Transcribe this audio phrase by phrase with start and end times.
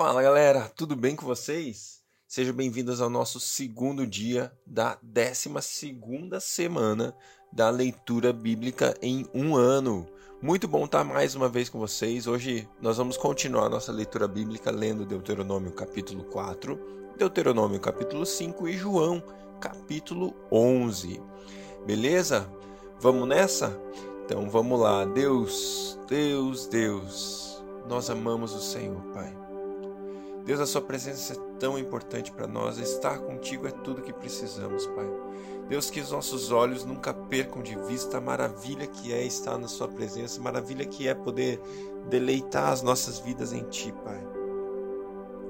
[0.00, 2.00] Fala galera, tudo bem com vocês?
[2.26, 5.50] Sejam bem-vindos ao nosso segundo dia da 12
[6.40, 7.14] semana
[7.52, 10.08] da leitura bíblica em um ano.
[10.40, 12.26] Muito bom estar mais uma vez com vocês.
[12.26, 18.78] Hoje nós vamos continuar nossa leitura bíblica lendo Deuteronômio capítulo 4, Deuteronômio capítulo 5 e
[18.78, 19.22] João
[19.60, 21.20] capítulo 11.
[21.84, 22.50] Beleza?
[22.98, 23.78] Vamos nessa?
[24.24, 25.04] Então vamos lá.
[25.04, 29.39] Deus, Deus, Deus, nós amamos o Senhor, Pai.
[30.44, 32.78] Deus, a Sua presença é tão importante para nós.
[32.78, 35.06] Estar contigo é tudo que precisamos, Pai.
[35.68, 39.68] Deus, que os nossos olhos nunca percam de vista a maravilha que é estar na
[39.68, 41.60] Sua presença, maravilha que é poder
[42.08, 44.20] deleitar as nossas vidas em Ti, Pai.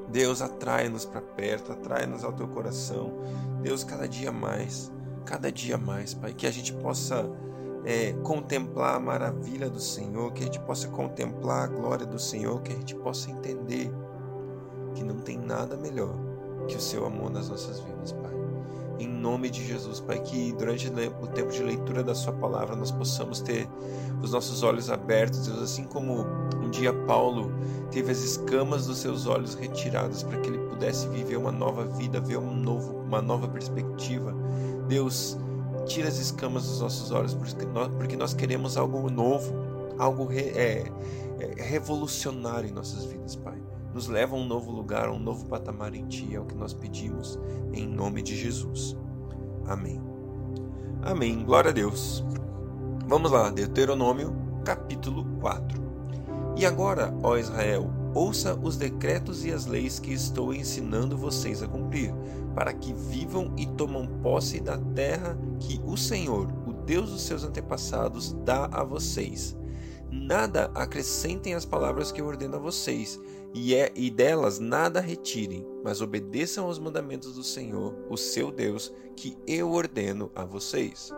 [0.09, 3.13] Deus, atrai-nos para perto, atrai-nos ao Teu coração.
[3.63, 4.93] Deus, cada dia mais,
[5.25, 7.31] cada dia mais, Pai, que a gente possa
[7.85, 12.61] é, contemplar a maravilha do Senhor, que a gente possa contemplar a glória do Senhor,
[12.61, 13.91] que a gente possa entender
[14.95, 16.15] que não tem nada melhor
[16.69, 18.31] que o seu amor nas nossas vidas, Pai.
[18.99, 22.91] Em nome de Jesus, Pai, que durante o tempo de leitura da Sua palavra nós
[22.91, 23.67] possamos ter
[24.23, 26.27] os nossos olhos abertos, Deus, assim como
[26.63, 27.51] um dia Paulo
[27.91, 32.21] teve as escamas dos seus olhos retiradas para que ele pudesse viver uma nova vida,
[32.21, 34.35] ver um novo, uma nova perspectiva.
[34.87, 35.39] Deus,
[35.87, 39.53] tira as escamas dos nossos olhos, porque nós, queremos algo novo,
[39.99, 40.85] algo re, é,
[41.39, 45.47] é, revolucionário em nossas vidas, Pai nos leva a um novo lugar, a um novo
[45.47, 47.39] patamar em Ti, é o que nós pedimos,
[47.73, 48.97] em nome de Jesus.
[49.67, 50.01] Amém.
[51.03, 51.45] Amém.
[51.45, 52.25] Glória a Deus.
[53.07, 55.81] Vamos lá, Deuteronômio, capítulo 4.
[56.57, 61.69] E agora, ó Israel, ouça os decretos e as leis que estou ensinando vocês a
[61.69, 62.13] cumprir,
[62.55, 67.45] para que vivam e tomam posse da terra que o Senhor, o Deus dos seus
[67.45, 69.57] antepassados, dá a vocês.
[70.13, 73.21] Nada acrescentem às palavras que eu ordeno a vocês,
[73.55, 78.93] e, é, e delas nada retirem, mas obedeçam aos mandamentos do Senhor, o seu Deus,
[79.17, 81.13] que eu ordeno a vocês.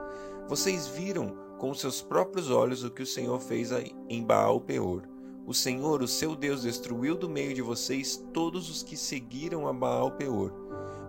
[0.48, 3.70] Vocês viram com seus próprios olhos o que o Senhor fez
[4.08, 5.08] em Baal Peor.
[5.46, 9.72] O Senhor, o seu Deus, destruiu do meio de vocês todos os que seguiram a
[9.72, 10.52] Baal Peor.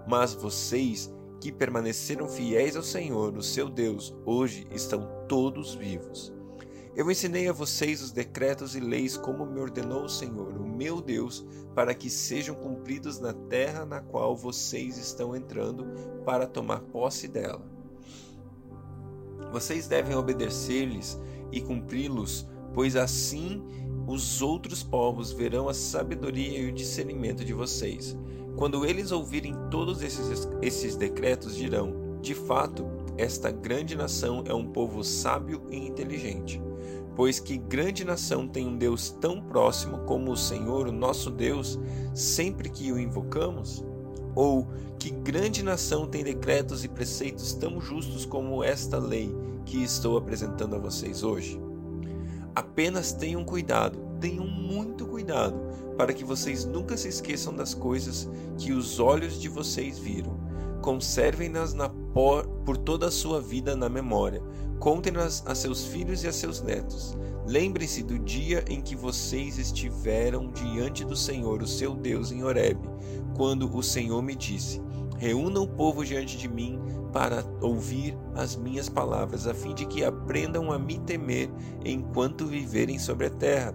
[0.07, 6.33] Mas vocês, que permaneceram fiéis ao Senhor, o seu Deus, hoje estão todos vivos.
[6.95, 11.01] Eu ensinei a vocês os decretos e leis como me ordenou o Senhor, o meu
[11.01, 11.43] Deus,
[11.73, 15.87] para que sejam cumpridos na terra na qual vocês estão entrando
[16.23, 17.65] para tomar posse dela.
[19.51, 21.19] Vocês devem obedecer-lhes
[21.51, 23.63] e cumpri-los, pois assim
[24.05, 28.15] os outros povos verão a sabedoria e o discernimento de vocês.
[28.55, 32.85] Quando eles ouvirem todos esses, esses decretos, dirão: De fato,
[33.17, 36.61] esta grande nação é um povo sábio e inteligente.
[37.15, 41.79] Pois que grande nação tem um Deus tão próximo como o Senhor, o nosso Deus,
[42.13, 43.83] sempre que o invocamos?
[44.35, 49.33] Ou que grande nação tem decretos e preceitos tão justos como esta lei
[49.65, 51.61] que estou apresentando a vocês hoje?
[52.55, 55.59] Apenas tenham cuidado, tenham muito cuidado,
[55.97, 60.39] para que vocês nunca se esqueçam das coisas que os olhos de vocês viram.
[60.81, 61.73] Conservem-nas
[62.13, 64.41] por, por toda a sua vida na memória,
[64.83, 67.17] Contem-nas a seus filhos e a seus netos.
[67.47, 72.89] Lembrem-se do dia em que vocês estiveram diante do Senhor, o seu Deus, em Horebe,
[73.33, 74.81] quando o Senhor me disse:
[75.17, 76.81] Reúna o povo diante de mim
[77.13, 81.49] para ouvir as minhas palavras, a fim de que aprendam a me temer
[81.85, 83.73] enquanto viverem sobre a terra,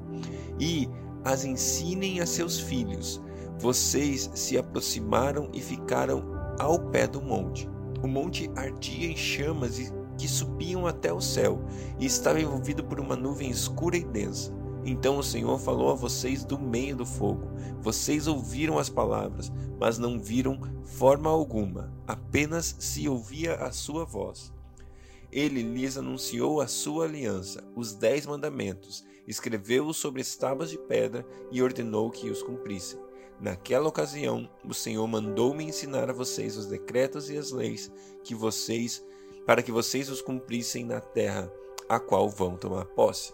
[0.61, 0.87] e
[1.25, 3.19] as ensinem a seus filhos.
[3.59, 6.23] Vocês se aproximaram e ficaram
[6.59, 7.67] ao pé do monte.
[8.03, 11.61] O monte ardia em chamas que subiam até o céu
[11.99, 14.53] e estava envolvido por uma nuvem escura e densa.
[14.85, 17.49] Então o Senhor falou a vocês do meio do fogo.
[17.81, 24.53] Vocês ouviram as palavras, mas não viram forma alguma, apenas se ouvia a sua voz.
[25.31, 31.63] Ele lhes anunciou a sua aliança, os dez mandamentos, escreveu-os sobre tábuas de pedra e
[31.63, 32.99] ordenou que os cumprissem.
[33.41, 37.91] Naquela ocasião, o Senhor mandou-me ensinar a vocês os decretos e as leis
[38.25, 39.05] que vocês
[39.47, 41.51] para que vocês os cumprissem na terra
[41.89, 43.33] a qual vão tomar posse.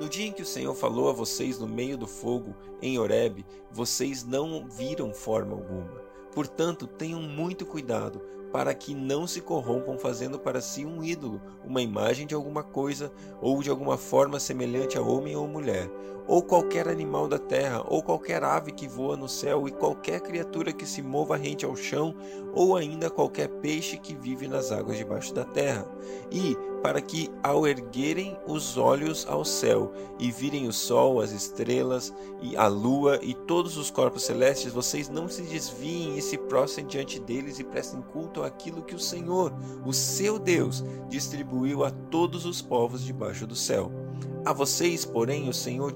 [0.00, 3.46] No dia em que o Senhor falou a vocês no meio do fogo, em Horebe,
[3.70, 6.02] vocês não viram forma alguma.
[6.34, 8.20] Portanto, tenham muito cuidado
[8.50, 13.12] para que não se corrompam fazendo para si um ídolo, uma imagem de alguma coisa
[13.40, 15.88] ou de alguma forma semelhante a homem ou mulher,
[16.26, 20.72] ou qualquer animal da terra, ou qualquer ave que voa no céu, e qualquer criatura
[20.72, 22.14] que se mova rente ao chão,
[22.52, 25.86] ou ainda qualquer peixe que vive nas águas debaixo da terra.
[26.30, 32.12] E para que, ao erguerem os olhos ao céu e virem o sol, as estrelas
[32.40, 36.86] e a lua e todos os corpos celestes, vocês não se desviem e se prostrem
[36.86, 39.52] diante deles e prestem culto àquilo que o Senhor,
[39.86, 43.90] o seu Deus, distribuiu a todos os povos debaixo do céu.
[44.44, 45.94] A vocês, porém, o Senhor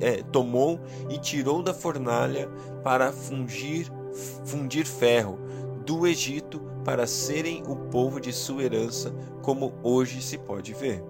[0.00, 2.48] é, tomou e tirou da fornalha
[2.82, 3.90] para fungir,
[4.44, 5.38] fundir ferro
[5.84, 9.10] do Egito para serem o povo de sua herança,
[9.42, 11.04] como hoje se pode ver.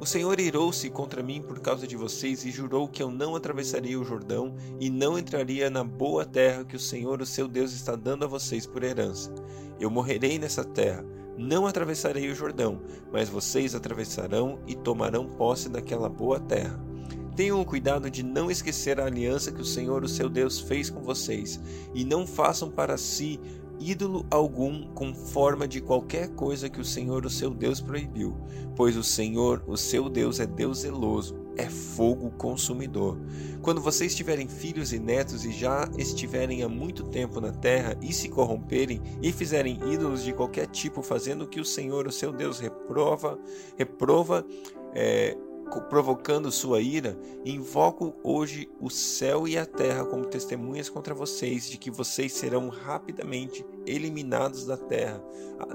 [0.00, 4.00] O Senhor irou-se contra mim por causa de vocês e jurou que eu não atravessaria
[4.00, 7.94] o Jordão e não entraria na boa terra que o Senhor, o seu Deus, está
[7.94, 9.30] dando a vocês por herança.
[9.78, 11.04] Eu morrerei nessa terra,
[11.36, 12.80] não atravessarei o Jordão,
[13.12, 16.78] mas vocês atravessarão e tomarão posse daquela boa terra.
[17.34, 21.00] Tenham cuidado de não esquecer a aliança que o Senhor, o seu Deus, fez com
[21.00, 21.60] vocês,
[21.94, 23.40] e não façam para si
[23.80, 28.36] ídolo algum com forma de qualquer coisa que o Senhor, o seu Deus, proibiu,
[28.76, 33.18] pois o Senhor, o seu Deus, é Deus zeloso, é fogo consumidor.
[33.62, 38.12] Quando vocês tiverem filhos e netos e já estiverem há muito tempo na terra e
[38.12, 42.32] se corromperem e fizerem ídolos de qualquer tipo, fazendo o que o Senhor, o seu
[42.32, 43.38] Deus, reprova,
[43.76, 44.46] reprova,
[44.94, 45.36] é,
[45.78, 51.76] provocando sua ira, invoco hoje o céu e a terra como testemunhas contra vocês de
[51.76, 55.22] que vocês serão rapidamente eliminados da terra,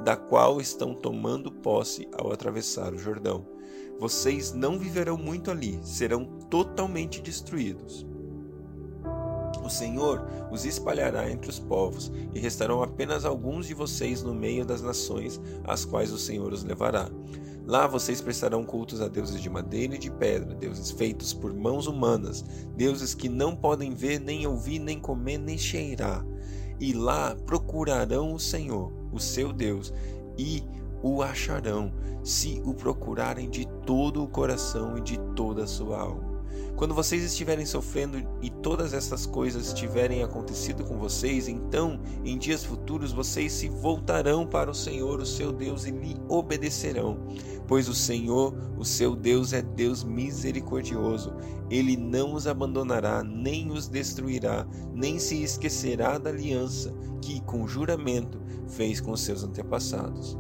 [0.04, 3.46] da qual estão tomando posse ao atravessar o Jordão.
[4.00, 8.06] Vocês não viverão muito ali, serão totalmente destruídos.
[9.64, 14.66] O Senhor os espalhará entre os povos, e restarão apenas alguns de vocês no meio
[14.66, 17.10] das nações, às quais o Senhor os levará.
[17.68, 21.88] Lá vocês prestarão cultos a deuses de madeira e de pedra, deuses feitos por mãos
[21.88, 26.24] humanas, deuses que não podem ver, nem ouvir, nem comer, nem cheirar.
[26.80, 29.92] E lá procurarão o Senhor, o seu Deus,
[30.38, 30.64] e
[31.02, 31.92] o acharão,
[32.24, 36.25] se o procurarem de todo o coração e de toda a sua alma.
[36.76, 42.66] Quando vocês estiverem sofrendo e todas essas coisas tiverem acontecido com vocês, então, em dias
[42.66, 47.18] futuros, vocês se voltarão para o Senhor, o seu Deus, e lhe obedecerão.
[47.66, 51.34] Pois o Senhor, o seu Deus, é Deus misericordioso.
[51.70, 58.38] Ele não os abandonará, nem os destruirá, nem se esquecerá da aliança que, com juramento,
[58.68, 60.38] fez com seus antepassados.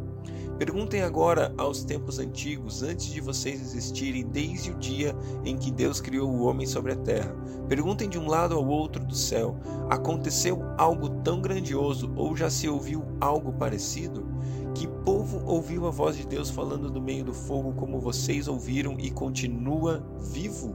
[0.57, 5.13] Perguntem agora aos tempos antigos, antes de vocês existirem, desde o dia
[5.43, 7.35] em que Deus criou o homem sobre a terra.
[7.67, 9.57] Perguntem de um lado ao outro do céu:
[9.89, 14.25] aconteceu algo tão grandioso ou já se ouviu algo parecido?
[14.73, 18.95] Que povo ouviu a voz de Deus falando do meio do fogo como vocês ouviram
[18.97, 20.73] e continua vivo?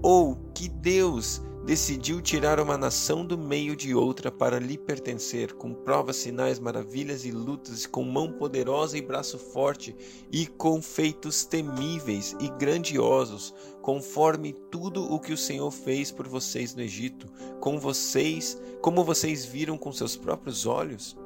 [0.00, 5.72] Ou que Deus decidiu tirar uma nação do meio de outra para lhe pertencer, com
[5.72, 9.96] provas, sinais, maravilhas e lutas, com mão poderosa e braço forte,
[10.30, 16.74] e com feitos temíveis e grandiosos, conforme tudo o que o Senhor fez por vocês
[16.74, 17.26] no Egito,
[17.60, 21.16] com vocês, como vocês viram com seus próprios olhos?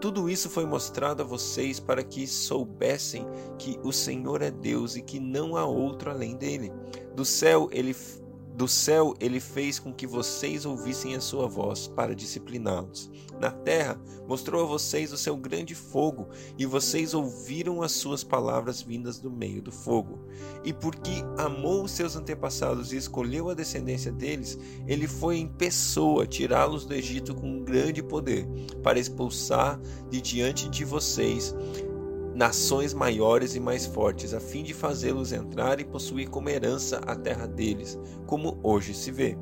[0.00, 3.24] Tudo isso foi mostrado a vocês para que soubessem
[3.58, 6.72] que o Senhor é Deus e que não há outro além dele.
[7.14, 7.94] Do céu ele
[8.54, 13.10] do céu ele fez com que vocês ouvissem a sua voz para discipliná-los.
[13.40, 16.28] Na terra mostrou a vocês o seu grande fogo,
[16.58, 20.20] e vocês ouviram as suas palavras vindas do meio do fogo.
[20.64, 26.26] E porque amou os seus antepassados e escolheu a descendência deles, ele foi em pessoa
[26.26, 28.46] tirá-los do Egito com grande poder,
[28.82, 29.80] para expulsar
[30.10, 31.54] de diante de vocês
[32.34, 37.14] nações maiores e mais fortes, a fim de fazê-los entrar e possuir como herança a
[37.14, 39.36] terra deles, como hoje se vê.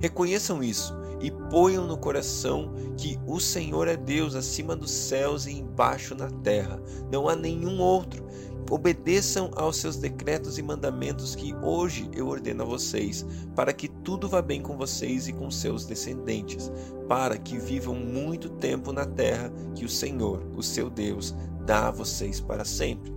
[0.00, 5.52] Reconheçam isso e ponham no coração que o Senhor é Deus acima dos céus e
[5.52, 6.82] embaixo na terra.
[7.12, 8.26] Não há nenhum outro.
[8.70, 14.28] Obedeçam aos seus decretos e mandamentos que hoje eu ordeno a vocês, para que tudo
[14.28, 16.70] vá bem com vocês e com seus descendentes,
[17.08, 21.34] para que vivam muito tempo na terra que o Senhor, o seu Deus,
[21.70, 23.14] dá a vocês para sempre.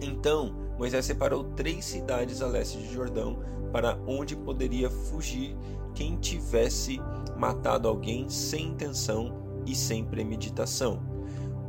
[0.00, 5.54] Então Moisés separou três cidades a leste de Jordão para onde poderia fugir
[5.94, 6.98] quem tivesse
[7.36, 9.34] matado alguém sem intenção
[9.66, 10.98] e sem premeditação.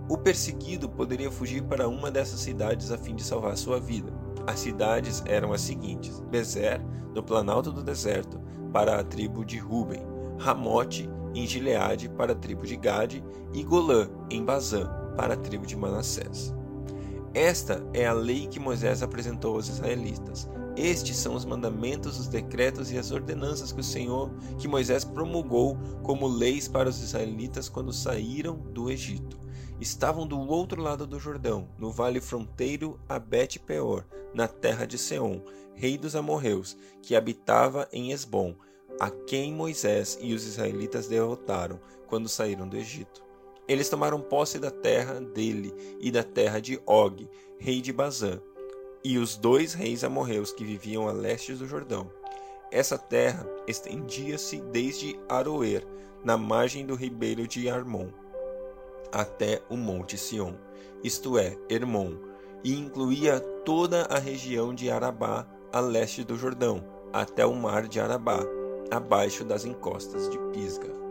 [0.07, 4.13] O perseguido poderia fugir para uma dessas cidades a fim de salvar sua vida.
[4.47, 6.79] As cidades eram as seguintes: Bezer,
[7.13, 8.39] no planalto do deserto,
[8.71, 10.01] para a tribo de Ruben,
[10.39, 13.21] Ramote, em Gileade, para a tribo de Gade,
[13.53, 16.53] e Golã, em Bazã, para a tribo de Manassés.
[17.33, 20.49] Esta é a lei que Moisés apresentou aos israelitas.
[20.77, 25.77] Estes são os mandamentos, os decretos e as ordenanças que o Senhor, que Moisés promulgou
[26.01, 29.37] como leis para os israelitas quando saíram do Egito.
[29.81, 35.41] Estavam do outro lado do Jordão, no vale fronteiro a Bet-peor, na terra de Seom,
[35.73, 38.55] rei dos amorreus, que habitava em Esbom,
[38.99, 43.24] a quem Moisés e os israelitas derrotaram quando saíram do Egito.
[43.67, 48.39] Eles tomaram posse da terra dele e da terra de Og, rei de Bazã,
[49.03, 52.11] e os dois reis amorreus que viviam a leste do Jordão.
[52.71, 55.85] Essa terra estendia-se desde Aroer,
[56.23, 58.09] na margem do ribeiro de Armon,
[59.11, 60.57] até o monte Sião,
[61.03, 62.17] isto é, Hermon,
[62.63, 67.99] e incluía toda a região de Arabá a leste do Jordão, até o mar de
[67.99, 68.39] Arabá,
[68.89, 71.04] abaixo das encostas de Pisga.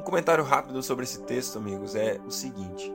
[0.00, 2.90] Um comentário rápido sobre esse texto, amigos, é o seguinte: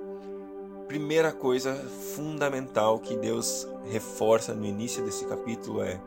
[0.87, 1.75] primeira coisa
[2.15, 6.01] fundamental que Deus reforça no início desse capítulo é: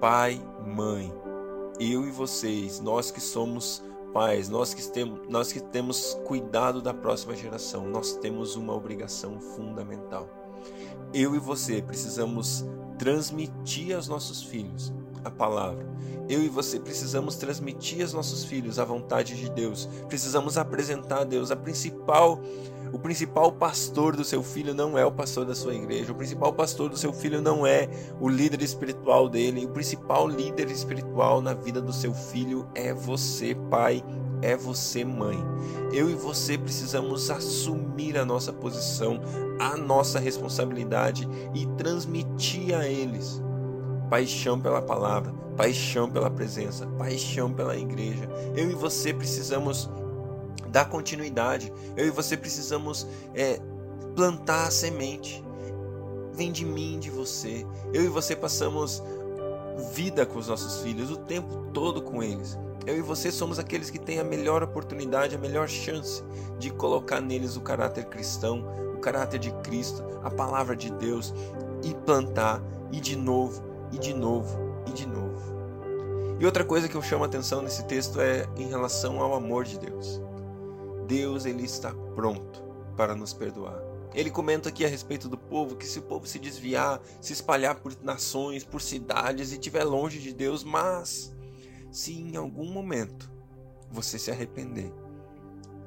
[0.00, 1.12] pai, mãe,
[1.80, 3.82] eu e vocês, nós que somos
[4.14, 9.40] pais, nós que temos, nós que temos cuidado da próxima geração, nós temos uma obrigação
[9.40, 10.28] fundamental.
[11.12, 12.64] Eu e você precisamos
[13.00, 14.92] transmitir aos nossos filhos
[15.24, 15.86] a palavra.
[16.28, 19.88] Eu e você precisamos transmitir aos nossos filhos a vontade de Deus.
[20.08, 22.40] Precisamos apresentar a Deus a principal
[22.92, 26.10] o principal pastor do seu filho não é o pastor da sua igreja.
[26.10, 27.88] O principal pastor do seu filho não é
[28.20, 29.64] o líder espiritual dele.
[29.64, 34.02] O principal líder espiritual na vida do seu filho é você, pai,
[34.42, 35.38] é você, mãe.
[35.92, 39.20] Eu e você precisamos assumir a nossa posição,
[39.60, 43.40] a nossa responsabilidade e transmitir a eles
[44.10, 48.28] paixão pela palavra, paixão pela presença, paixão pela igreja.
[48.56, 49.88] Eu e você precisamos
[50.68, 51.72] dar continuidade.
[51.96, 53.60] Eu e você precisamos é,
[54.16, 55.42] plantar a semente.
[56.34, 57.64] Vem de mim, de você.
[57.92, 59.02] Eu e você passamos
[59.94, 62.58] vida com os nossos filhos, o tempo todo com eles.
[62.86, 66.24] Eu e você somos aqueles que têm a melhor oportunidade, a melhor chance
[66.58, 68.64] de colocar neles o caráter cristão,
[68.94, 71.32] o caráter de Cristo, a palavra de Deus
[71.84, 75.60] e plantar e de novo, e de novo, e de novo.
[76.38, 79.64] E outra coisa que eu chamo a atenção nesse texto é em relação ao amor
[79.64, 80.20] de Deus.
[81.06, 82.62] Deus ele está pronto
[82.96, 83.78] para nos perdoar.
[84.14, 87.76] Ele comenta aqui a respeito do povo que se o povo se desviar, se espalhar
[87.76, 91.32] por nações, por cidades e estiver longe de Deus, mas
[91.90, 93.30] se em algum momento
[93.90, 94.92] você se arrepender,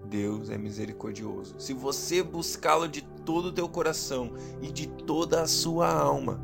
[0.06, 1.56] Deus é misericordioso.
[1.58, 6.40] Se você buscá-lo de todo o teu coração e de toda a sua alma,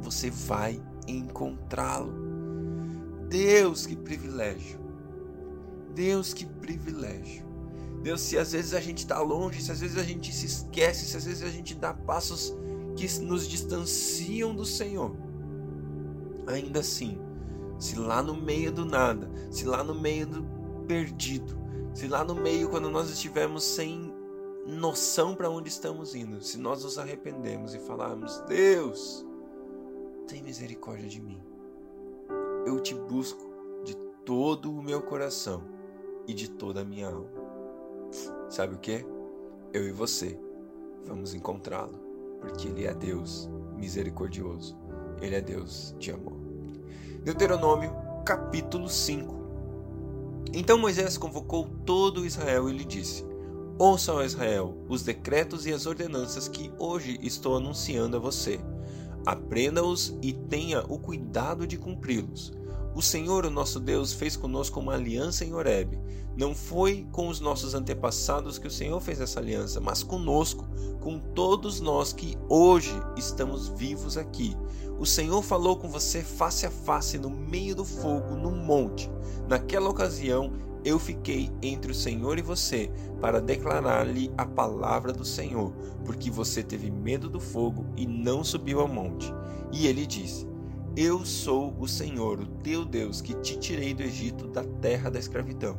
[0.00, 2.12] você vai encontrá-lo.
[3.28, 4.78] Deus, que privilégio!
[5.94, 7.46] Deus, que privilégio!
[8.02, 11.04] Deus, se às vezes a gente está longe, se às vezes a gente se esquece,
[11.06, 12.56] se às vezes a gente dá passos
[12.96, 15.14] que nos distanciam do Senhor,
[16.46, 17.18] ainda assim,
[17.78, 20.44] se lá no meio do nada, se lá no meio do
[20.86, 21.58] perdido,
[21.92, 24.14] se lá no meio quando nós estivermos sem
[24.66, 29.24] noção para onde estamos indo, se nós nos arrependemos e falarmos: Deus,
[30.28, 31.40] tem misericórdia de mim.
[32.66, 33.42] Eu te busco
[33.82, 35.62] de todo o meu coração
[36.26, 37.30] e de toda a minha alma.
[38.50, 39.04] Sabe o que?
[39.72, 40.38] Eu e você
[41.06, 41.98] vamos encontrá-lo,
[42.40, 44.76] porque Ele é Deus misericordioso,
[45.22, 46.36] Ele é Deus de amor.
[47.24, 47.90] Deuteronômio,
[48.26, 49.34] capítulo 5.
[50.52, 53.24] Então Moisés convocou todo Israel e lhe disse:
[53.78, 58.60] Ouça, ó Israel, os decretos e as ordenanças que hoje estou anunciando a você.
[59.26, 62.58] Aprenda-os e tenha o cuidado de cumpri-los
[62.98, 66.00] o Senhor, o nosso Deus, fez conosco uma aliança em Horebe.
[66.36, 70.66] Não foi com os nossos antepassados que o Senhor fez essa aliança, mas conosco,
[71.00, 74.56] com todos nós que hoje estamos vivos aqui.
[74.98, 79.08] O Senhor falou com você face a face no meio do fogo, no monte.
[79.46, 80.52] Naquela ocasião,
[80.84, 85.72] eu fiquei entre o Senhor e você para declarar-lhe a palavra do Senhor,
[86.04, 89.32] porque você teve medo do fogo e não subiu ao monte.
[89.72, 90.48] E ele disse:
[91.00, 95.18] eu sou o Senhor, o teu Deus, que te tirei do Egito, da terra da
[95.20, 95.78] escravidão.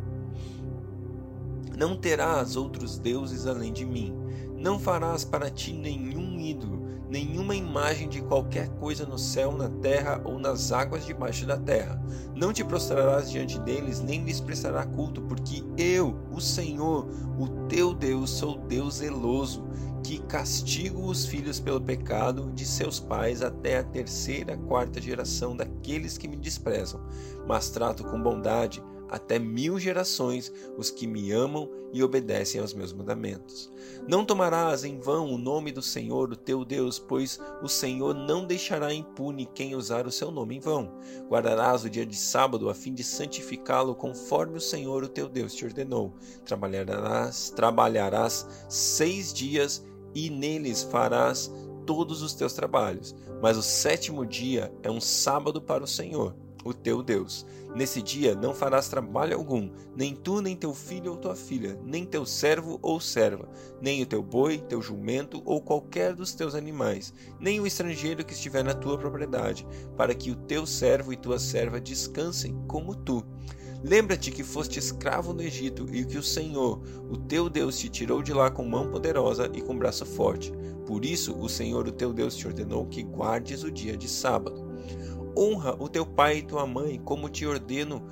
[1.78, 4.16] Não terás outros deuses além de mim.
[4.56, 6.79] Não farás para ti nenhum ídolo,
[7.10, 12.02] nenhuma imagem de qualquer coisa no céu, na terra ou nas águas debaixo da terra.
[12.36, 17.94] Não te prostrarás diante deles, nem lhes prestará culto, porque eu, o Senhor, o teu
[17.94, 19.68] Deus, sou Deus zeloso
[20.04, 26.18] que castigo os filhos pelo pecado de seus pais até a terceira, quarta geração daqueles
[26.18, 27.02] que me desprezam,
[27.46, 32.94] mas trato com bondade até mil gerações os que me amam e obedecem aos meus
[32.94, 33.72] mandamentos.
[34.08, 38.46] Não tomarás em vão o nome do Senhor, o teu Deus, pois o Senhor não
[38.46, 40.94] deixará impune quem usar o seu nome em vão.
[41.28, 45.54] Guardarás o dia de sábado a fim de santificá-lo conforme o Senhor, o teu Deus,
[45.54, 46.14] te ordenou.
[46.46, 51.52] Trabalharás, trabalharás seis dias e neles farás
[51.86, 53.16] todos os teus trabalhos.
[53.42, 57.46] Mas o sétimo dia é um sábado para o Senhor o teu Deus.
[57.76, 62.06] Nesse dia não farás trabalho algum, nem tu, nem teu filho ou tua filha, nem
[62.06, 63.48] teu servo ou serva,
[63.82, 68.34] nem o teu boi, teu jumento ou qualquer dos teus animais, nem o estrangeiro que
[68.34, 73.24] estiver na tua propriedade, para que o teu servo e tua serva descansem como tu.
[73.82, 78.22] Lembra-te que foste escravo no Egito e que o Senhor, o teu Deus, te tirou
[78.22, 80.52] de lá com mão poderosa e com braço forte.
[80.86, 84.69] Por isso, o Senhor, o teu Deus, te ordenou que guardes o dia de sábado.
[85.38, 88.04] Honra o teu pai e tua mãe, como te ordeno,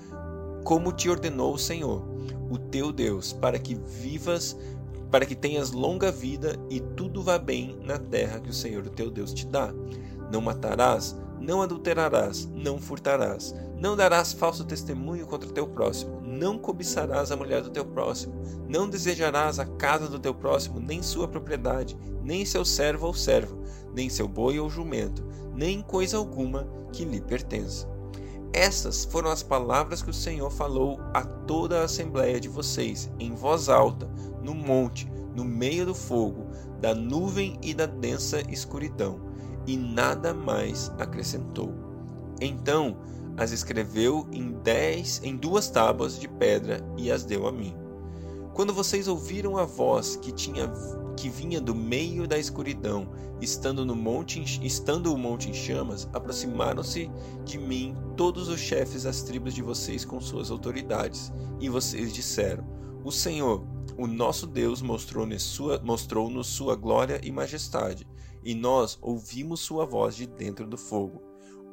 [0.64, 2.04] como te ordenou o Senhor,
[2.50, 4.58] o teu Deus, para que vivas,
[5.10, 8.90] para que tenhas longa vida e tudo vá bem na terra que o Senhor, o
[8.90, 9.74] teu Deus, te dá.
[10.32, 11.16] Não matarás,
[11.48, 17.62] não adulterarás, não furtarás, não darás falso testemunho contra teu próximo, não cobiçarás a mulher
[17.62, 18.36] do teu próximo,
[18.68, 23.58] não desejarás a casa do teu próximo, nem sua propriedade, nem seu servo ou serva,
[23.96, 25.24] nem seu boi ou jumento,
[25.56, 27.88] nem coisa alguma que lhe pertença.
[28.52, 33.34] Essas foram as palavras que o Senhor falou a toda a assembléia de vocês, em
[33.34, 34.10] voz alta,
[34.42, 36.48] no monte, no meio do fogo,
[36.82, 39.27] da nuvem e da densa escuridão,
[39.68, 41.74] e nada mais acrescentou.
[42.42, 42.98] Então
[43.38, 47.76] as escreveu em dez, em duas tábuas de pedra e as deu a mim.
[48.56, 50.68] Quando vocês ouviram a voz que tinha
[51.16, 53.10] que vinha do meio da escuridão,
[53.42, 57.10] estando no monte, estando o monte em chamas, aproximaram-se
[57.44, 62.64] de mim todos os chefes das tribos de vocês com suas autoridades, e vocês disseram:
[63.04, 63.64] O Senhor,
[63.98, 68.08] o nosso Deus, mostrou-nos sua, mostrou sua glória e majestade,
[68.48, 71.22] e nós ouvimos sua voz de dentro do fogo.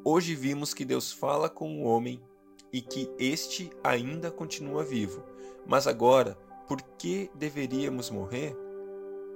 [0.03, 2.21] Hoje vimos que Deus fala com o homem
[2.69, 5.23] e que este ainda continua vivo.
[5.65, 8.53] Mas agora, por que deveríamos morrer?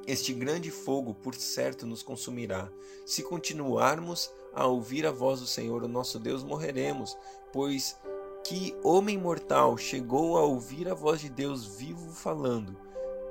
[0.05, 2.69] Este grande fogo, por certo, nos consumirá.
[3.05, 7.17] Se continuarmos a ouvir a voz do Senhor, o nosso Deus, morreremos,
[7.53, 7.97] pois
[8.43, 12.75] que homem mortal chegou a ouvir a voz de Deus vivo falando,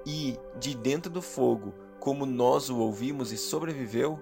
[0.06, 4.18] e de dentro do fogo, como nós o ouvimos e sobreviveu?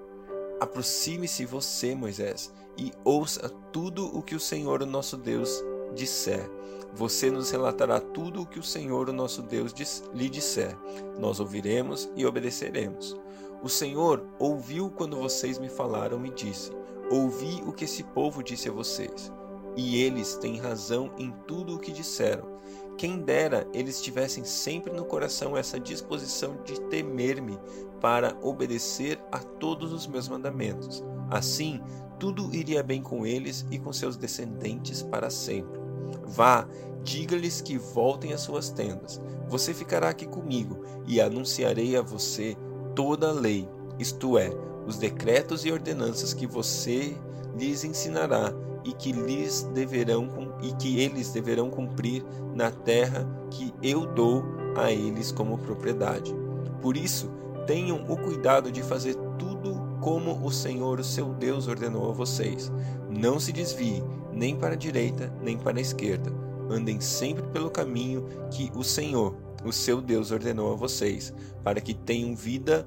[0.61, 5.63] Aproxime-se você, Moisés, e ouça tudo o que o Senhor, o nosso Deus,
[5.95, 6.51] disser.
[6.95, 9.75] Você nos relatará tudo o que o Senhor, o nosso Deus,
[10.15, 10.75] lhe disser.
[11.19, 13.17] Nós ouviremos e obedeceremos.
[13.63, 16.71] O Senhor ouviu quando vocês me falaram e disse:
[17.11, 19.31] Ouvi o que esse povo disse a vocês.
[19.77, 22.57] E eles têm razão em tudo o que disseram.
[22.97, 27.59] Quem dera eles tivessem sempre no coração essa disposição de temer-me
[28.01, 31.05] para obedecer a todos os meus mandamentos.
[31.31, 31.83] Assim,
[32.19, 35.79] tudo iria bem com eles e com seus descendentes para sempre.
[36.25, 36.67] Vá,
[37.03, 39.21] diga-lhes que voltem às suas tendas.
[39.49, 42.57] Você ficará aqui comigo e anunciarei a você
[42.95, 44.51] toda a lei, isto é,
[44.87, 47.17] os decretos e ordenanças que você
[47.57, 48.53] lhes ensinará
[48.87, 50.29] e que lhes deverão
[50.63, 54.45] e que eles deverão cumprir na terra que eu dou
[54.77, 56.33] a eles como propriedade.
[56.81, 57.29] Por isso,
[57.67, 62.71] tenham o cuidado de fazer tudo como o Senhor, o seu Deus, ordenou a vocês.
[63.11, 66.31] Não se desvie nem para a direita, nem para a esquerda.
[66.71, 71.95] Andem sempre pelo caminho que o Senhor, o seu Deus, ordenou a vocês, para que
[71.95, 72.87] tenham vida,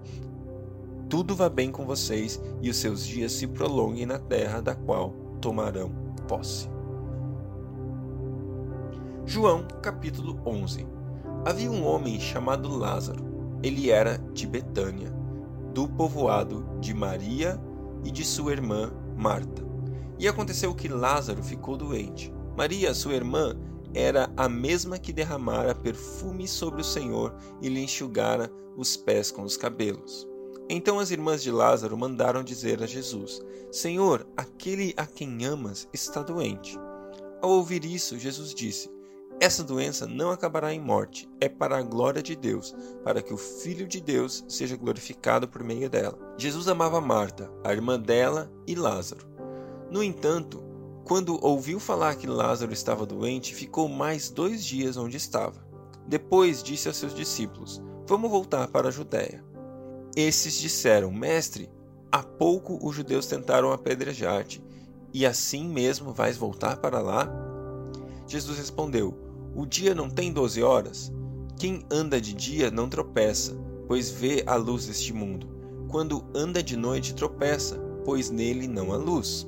[1.09, 5.28] tudo vá bem com vocês e os seus dias se prolonguem na terra da qual
[5.39, 5.91] tomarão
[6.27, 6.69] posse.
[9.25, 10.87] João capítulo 11
[11.45, 13.23] Havia um homem chamado Lázaro.
[13.63, 15.09] Ele era de Betânia,
[15.73, 17.59] do povoado de Maria
[18.03, 19.63] e de sua irmã Marta.
[20.17, 22.33] E aconteceu que Lázaro ficou doente.
[22.57, 23.55] Maria, sua irmã,
[23.93, 29.43] era a mesma que derramara perfume sobre o Senhor e lhe enxugara os pés com
[29.43, 30.28] os cabelos.
[30.71, 36.21] Então as irmãs de Lázaro mandaram dizer a Jesus: Senhor, aquele a quem amas está
[36.21, 36.77] doente.
[37.41, 38.87] Ao ouvir isso, Jesus disse:
[39.39, 43.37] Essa doença não acabará em morte, é para a glória de Deus, para que o
[43.37, 46.19] Filho de Deus seja glorificado por meio dela.
[46.37, 49.27] Jesus amava Marta, a irmã dela e Lázaro.
[49.89, 50.63] No entanto,
[51.03, 55.67] quando ouviu falar que Lázaro estava doente, ficou mais dois dias onde estava.
[56.05, 59.48] Depois disse aos seus discípulos: Vamos voltar para a Judéia.
[60.15, 61.69] Esses disseram: Mestre,
[62.11, 64.63] há pouco os judeus tentaram apedrejar-te,
[65.13, 67.29] e assim mesmo vais voltar para lá?
[68.27, 69.17] Jesus respondeu:
[69.55, 71.11] O dia não tem doze horas?
[71.57, 75.49] Quem anda de dia não tropeça, pois vê a luz deste mundo.
[75.89, 79.47] Quando anda de noite, tropeça, pois nele não há luz.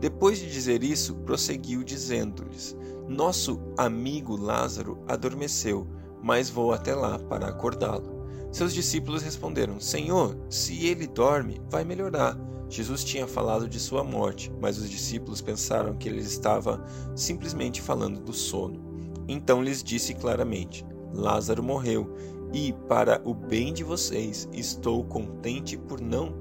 [0.00, 2.76] Depois de dizer isso, prosseguiu dizendo-lhes:
[3.08, 5.86] Nosso amigo Lázaro adormeceu,
[6.22, 8.15] mas vou até lá para acordá-lo.
[8.50, 12.38] Seus discípulos responderam: Senhor, se ele dorme, vai melhorar.
[12.68, 18.20] Jesus tinha falado de sua morte, mas os discípulos pensaram que ele estava simplesmente falando
[18.20, 18.84] do sono.
[19.28, 22.12] Então lhes disse claramente: Lázaro morreu,
[22.52, 26.34] e para o bem de vocês, estou contente por não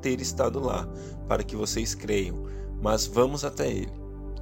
[0.00, 0.88] ter estado lá,
[1.26, 2.44] para que vocês creiam,
[2.82, 3.92] mas vamos até ele.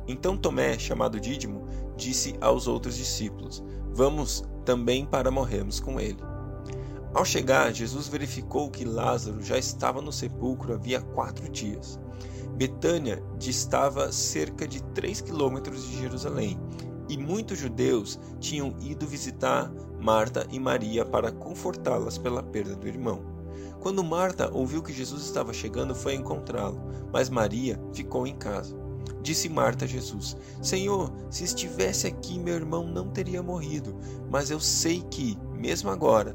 [0.09, 1.65] Então Tomé, chamado Dídimo,
[1.97, 3.63] disse aos outros discípulos:
[3.95, 6.19] Vamos também para morrermos com ele.
[7.15, 12.01] Ao chegar, Jesus verificou que Lázaro já estava no sepulcro havia quatro dias.
[12.57, 16.59] Betânia distava cerca de três quilômetros de Jerusalém,
[17.11, 19.71] e muitos judeus tinham ido visitar
[20.01, 23.23] Marta e Maria para confortá-las pela perda do irmão.
[23.81, 26.81] Quando Marta ouviu que Jesus estava chegando, foi encontrá-lo,
[27.13, 28.75] mas Maria ficou em casa.
[29.21, 33.97] Disse Marta a Jesus: Senhor, se estivesse aqui, meu irmão não teria morrido,
[34.31, 36.35] mas eu sei que, mesmo agora,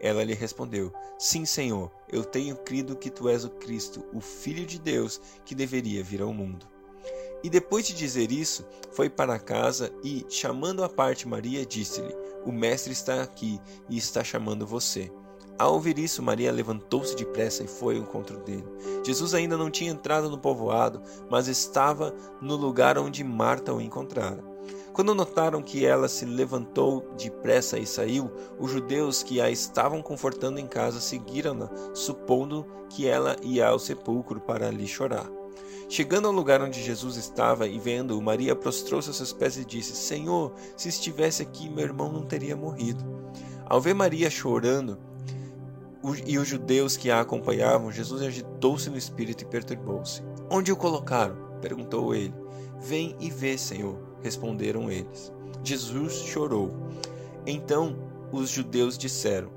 [0.00, 4.64] Ela lhe respondeu: Sim, Senhor, eu tenho crido que tu és o Cristo, o Filho
[4.64, 6.66] de Deus, que deveria vir ao mundo.
[7.42, 12.52] E depois de dizer isso, foi para casa e, chamando à parte Maria, disse-lhe: O
[12.52, 15.10] Mestre está aqui e está chamando você.
[15.58, 18.64] Ao ouvir isso, Maria levantou-se depressa e foi ao encontro dele.
[19.04, 24.42] Jesus ainda não tinha entrado no povoado, mas estava no lugar onde Marta o encontrara.
[24.92, 30.58] Quando notaram que ela se levantou depressa e saiu, os judeus que a estavam confortando
[30.58, 35.30] em casa seguiram-na, supondo que ela ia ao sepulcro para ali chorar.
[35.88, 39.94] Chegando ao lugar onde Jesus estava e vendo-o, Maria prostrou-se aos seus pés e disse:
[39.94, 43.04] Senhor, se estivesse aqui, meu irmão não teria morrido.
[43.66, 44.98] Ao ver Maria chorando
[46.26, 50.22] e os judeus que a acompanhavam, Jesus agitou-se no espírito e perturbou-se.
[50.50, 51.36] Onde o colocaram?
[51.60, 52.34] perguntou ele.
[52.80, 55.32] Vem e vê, Senhor responderam eles.
[55.62, 56.70] Jesus chorou.
[57.46, 57.96] Então
[58.32, 59.50] os judeus disseram: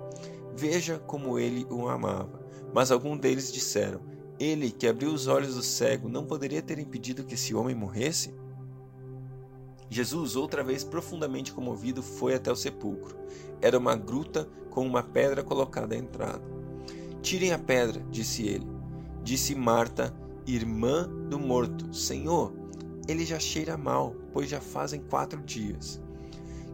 [0.56, 2.42] Veja como ele o amava.
[2.74, 4.02] Mas alguns deles disseram:
[4.40, 8.34] Ele que abriu os olhos do cego não poderia ter impedido que esse homem morresse?
[9.90, 13.16] Jesus, outra vez profundamente comovido, foi até o sepulcro.
[13.62, 16.42] Era uma gruta com uma pedra colocada à entrada.
[17.22, 18.68] Tirem a pedra, disse ele.
[19.24, 20.14] Disse Marta,
[20.48, 22.52] irmã do morto: Senhor,
[23.08, 26.02] ele já cheira mal, pois já fazem quatro dias.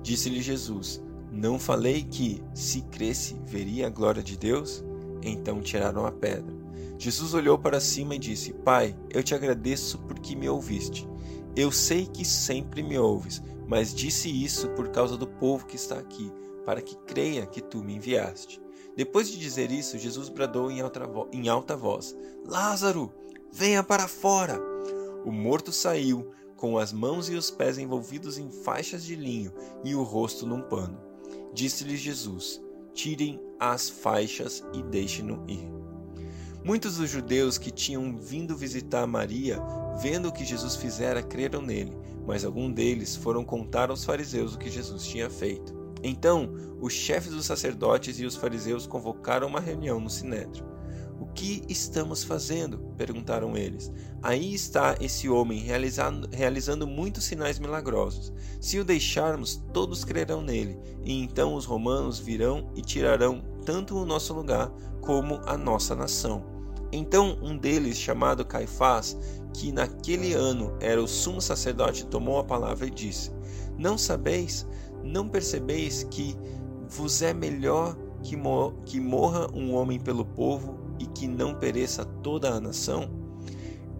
[0.01, 4.83] Disse-lhe Jesus: Não falei que, se cresce, veria a glória de Deus?
[5.21, 6.57] Então tiraram a pedra.
[6.97, 11.07] Jesus olhou para cima e disse: Pai, eu te agradeço porque me ouviste.
[11.55, 15.97] Eu sei que sempre me ouves, mas disse isso por causa do povo que está
[15.97, 16.31] aqui,
[16.65, 18.61] para que creia que tu me enviaste.
[18.95, 20.79] Depois de dizer isso, Jesus bradou em
[21.49, 22.15] alta, voz:
[22.45, 23.11] Lázaro,
[23.51, 24.68] venha para fora!
[25.25, 29.53] O morto saiu, com as mãos e os pés envolvidos em faixas de linho
[29.83, 30.99] e o rosto num pano.
[31.53, 32.61] Disse-lhe Jesus:
[32.93, 35.71] Tirem as faixas e deixem-no ir.
[36.63, 39.59] Muitos dos judeus que tinham vindo visitar Maria,
[40.01, 44.59] vendo o que Jesus fizera, creram nele, mas alguns deles foram contar aos fariseus o
[44.59, 45.73] que Jesus tinha feito.
[46.03, 50.78] Então, os chefes dos sacerdotes e os fariseus convocaram uma reunião no sinédrio
[51.33, 52.77] que estamos fazendo?
[52.97, 53.91] perguntaram eles.
[54.21, 58.33] Aí está esse homem realizando, realizando muitos sinais milagrosos.
[58.59, 64.05] Se o deixarmos, todos crerão nele, e então os romanos virão e tirarão tanto o
[64.05, 64.69] nosso lugar
[65.01, 66.43] como a nossa nação.
[66.91, 69.17] Então um deles, chamado Caifás,
[69.53, 73.31] que naquele ano era o sumo sacerdote, tomou a palavra e disse:
[73.77, 74.67] Não sabeis,
[75.03, 76.35] não percebeis que
[76.87, 78.35] vos é melhor que,
[78.85, 83.09] que morra um homem pelo povo e que não pereça toda a nação?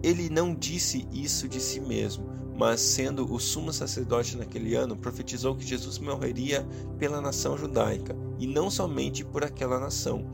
[0.02, 5.56] Ele não disse isso de si mesmo, mas sendo o sumo sacerdote naquele ano, profetizou
[5.56, 6.66] que Jesus morreria
[6.98, 10.26] pela nação judaica, e não somente por aquela nação,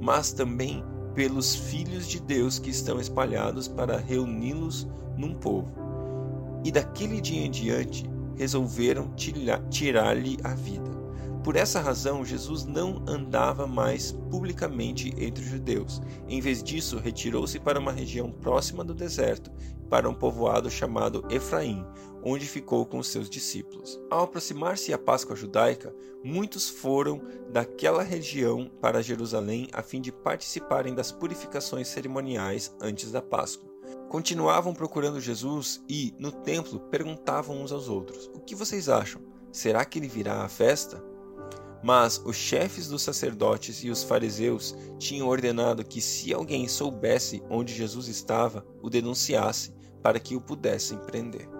[0.00, 5.72] mas também pelos filhos de Deus que estão espalhados para reuni-los num povo.
[6.64, 8.04] E daquele dia em diante
[8.36, 9.12] resolveram
[9.68, 10.99] tirar-lhe a vida.
[11.42, 16.00] Por essa razão, Jesus não andava mais publicamente entre os judeus.
[16.28, 19.50] Em vez disso, retirou-se para uma região próxima do deserto,
[19.88, 21.84] para um povoado chamado Efraim,
[22.22, 23.98] onde ficou com seus discípulos.
[24.10, 30.94] Ao aproximar-se a Páscoa judaica, muitos foram daquela região para Jerusalém a fim de participarem
[30.94, 33.70] das purificações cerimoniais antes da Páscoa.
[34.10, 39.22] Continuavam procurando Jesus e, no templo, perguntavam uns aos outros: O que vocês acham?
[39.50, 41.09] Será que ele virá à festa?
[41.82, 47.74] Mas os chefes dos sacerdotes e os fariseus tinham ordenado que, se alguém soubesse onde
[47.74, 51.59] Jesus estava, o denunciasse para que o pudessem prender.